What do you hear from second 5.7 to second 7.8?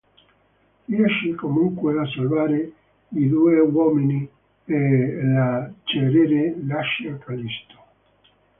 "Cerere" lascia Callisto.